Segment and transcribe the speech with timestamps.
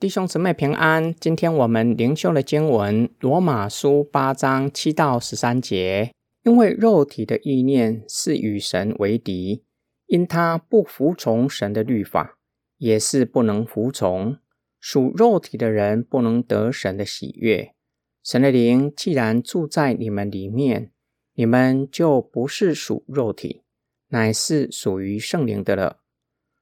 [0.00, 1.12] 弟兄姊妹平安。
[1.16, 6.12] 今天我们灵修的经文《罗马书》八章七到十三节。
[6.44, 9.64] 因为肉体的意念是与神为敌，
[10.06, 12.38] 因他不服从神的律法，
[12.76, 14.38] 也是不能服从。
[14.78, 17.74] 属肉体的人不能得神的喜悦。
[18.22, 20.92] 神的灵既然住在你们里面，
[21.34, 23.64] 你们就不是属肉体，
[24.10, 25.98] 乃是属于圣灵的了。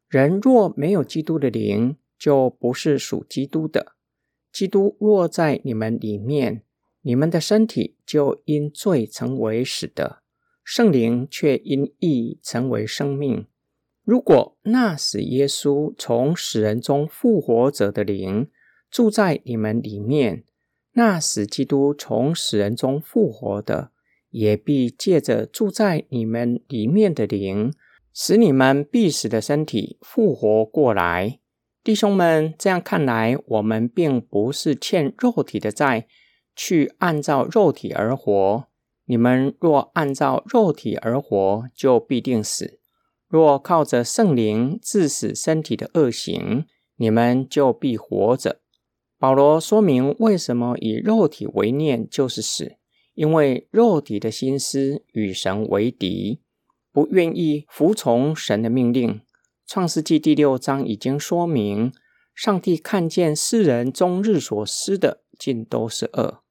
[0.09, 3.93] 人若没有基督的灵，就不是属基督的。
[4.53, 6.63] 基督若在你们里面，
[7.03, 10.23] 你们的身体就因罪成为死的，
[10.65, 13.47] 圣灵却因义成为生命。
[14.03, 18.49] 如果那使耶稣从死人中复活者的灵
[18.91, 20.45] 住在你们里面，
[20.93, 23.91] 那使基督从死人中复活的，
[24.31, 27.73] 也必借着住在你们里面的灵，
[28.15, 31.41] 使你们必死的身体复活过来。
[31.87, 36.09] 弟兄们，这样看来，我们并不是欠肉体的债，
[36.57, 38.67] 去按照肉体而活。
[39.05, 42.81] 你们若按照肉体而活，就必定死；
[43.29, 46.65] 若靠着圣灵致死身体的恶行，
[46.97, 48.63] 你们就必活着。
[49.17, 52.75] 保罗说明为什么以肉体为念就是死，
[53.15, 56.41] 因为肉体的心思与神为敌，
[56.91, 59.21] 不愿意服从神的命令。
[59.67, 61.93] 创世纪第六章已经说明，
[62.37, 66.45] 上帝看见世人终日所思的尽都是恶，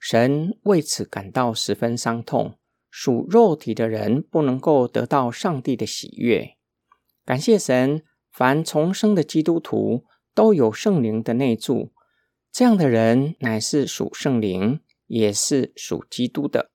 [0.00, 2.58] 神为此感到十分伤痛。
[2.90, 6.56] 属肉体的人不能够得到上帝的喜悦。
[7.24, 11.92] 感谢神，凡重生的基督徒都有圣灵的内住，
[12.50, 16.72] 这样的人乃是属圣灵，也是属基督的，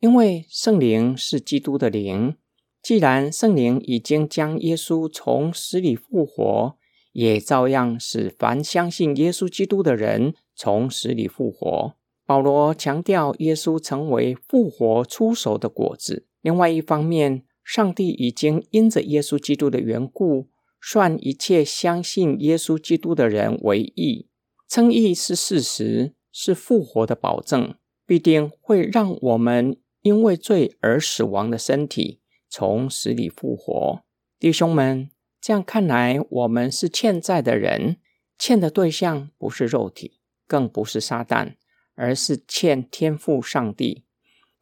[0.00, 2.36] 因为圣灵是基督的灵。
[2.84, 6.76] 既然圣灵已经将耶稣从死里复活，
[7.12, 11.94] 也照样使凡相信耶稣基督的人从死里复活。
[12.26, 16.26] 保罗强调耶稣成为复活出手的果子。
[16.42, 24.28] 另外一方面，上帝已经因着耶稣基督的缘故，算一切相信耶稣基督的人为义。
[24.68, 27.74] 称义是事实，是复活的保证，
[28.06, 32.20] 必定会让我们因为罪而死亡的身体。
[32.56, 34.04] 从死里复活，
[34.38, 35.10] 弟兄们，
[35.40, 37.96] 这样看来，我们是欠债的人，
[38.38, 41.56] 欠的对象不是肉体，更不是撒旦，
[41.96, 44.04] 而是欠天父上帝。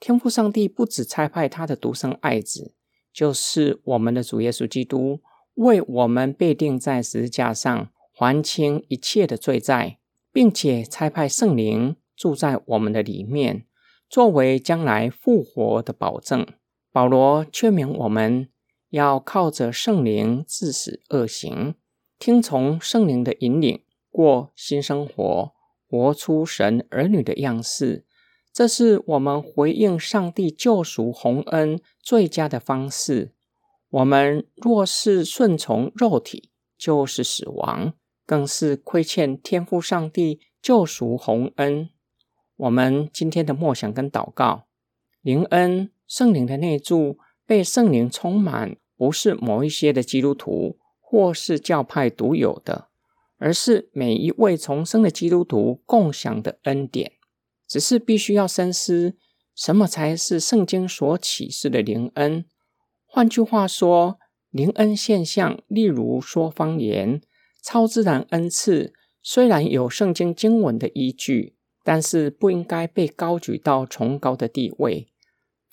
[0.00, 2.74] 天父上帝不止差派他的独生爱子，
[3.12, 5.20] 就是我们的主耶稣基督，
[5.56, 9.98] 为我们被钉在十字架上，还清一切的罪债，
[10.32, 13.66] 并且差派圣灵住在我们的里面，
[14.08, 16.46] 作为将来复活的保证。
[16.92, 18.50] 保罗劝勉我们
[18.90, 21.74] 要靠着圣灵致死恶行，
[22.18, 25.52] 听从圣灵的引领，过新生活，
[25.88, 28.04] 活出神儿女的样式。
[28.52, 33.32] 这是我们回应上帝救赎洪恩最佳的方式。
[33.88, 37.94] 我们若是顺从肉体，就是死亡，
[38.26, 41.88] 更是亏欠天父上帝救赎洪恩。
[42.56, 44.66] 我们今天的默想跟祷告，
[45.22, 45.90] 灵恩。
[46.06, 52.88] 圣灵的内住，被圣灵充满，不是某一些的基督徒或是教派独有的，
[53.38, 57.12] 而是每一位重生的基督徒共享的恩典。
[57.66, 59.16] 只是必须要深思，
[59.54, 62.44] 什么才是圣经所启示的灵恩？
[63.06, 64.18] 换句话说，
[64.50, 67.22] 灵恩现象，例如说方言、
[67.62, 68.92] 超自然恩赐，
[69.22, 75.11] 虽然有圣经经文的依据，但是不应该被高举到崇高的地位。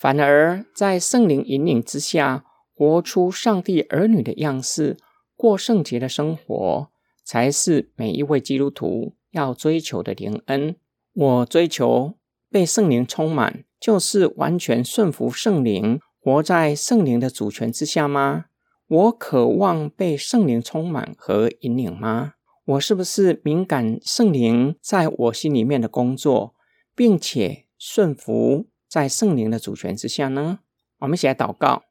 [0.00, 4.96] 反而在圣灵引领之下，活出上帝儿女的样式，
[5.36, 6.88] 过圣洁的生活，
[7.22, 10.74] 才是每一位基督徒要追求的灵恩。
[11.12, 12.14] 我追求
[12.50, 18.46] 被圣灵充满，就是完全顺服圣灵，活在圣灵的主权之下吗？
[18.88, 22.32] 我渴望被圣灵充满和引领吗？
[22.64, 26.54] 我是不是敏感圣灵在我心里面的工作，
[26.96, 28.69] 并且顺服？
[28.90, 30.58] 在圣灵的主权之下呢，
[30.98, 31.84] 我们一起来祷告，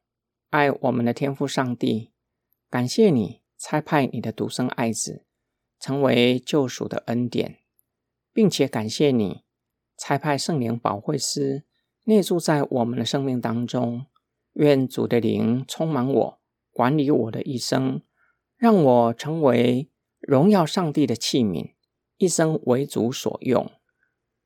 [0.50, 2.12] 爱我们的天父上帝，
[2.68, 5.24] 感谢你差派你的独生爱子
[5.80, 7.60] 成为救赎的恩典，
[8.34, 9.44] 并且感谢你
[9.96, 11.64] 差派圣灵保惠师
[12.04, 14.04] 内住在我们的生命当中。
[14.52, 18.02] 愿主的灵充满我，管理我的一生，
[18.58, 19.88] 让我成为
[20.18, 21.72] 荣耀上帝的器皿，
[22.18, 23.70] 一生为主所用。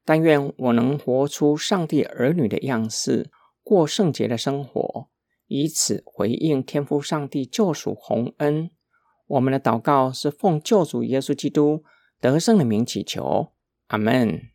[0.04, 3.30] 但愿我能活出上帝儿女的样式，
[3.62, 5.08] 过圣洁的生活，
[5.46, 8.70] 以此回应天父上帝救赎洪恩。
[9.26, 11.82] 我们的祷告是奉救主耶稣基督
[12.20, 13.52] 得胜的名祈求，
[13.86, 14.53] 阿门。